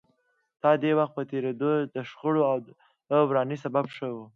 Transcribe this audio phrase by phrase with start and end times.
[0.61, 2.57] دا د وخت په تېرېدو د شخړو او
[3.29, 4.23] ورانۍ سبب شوه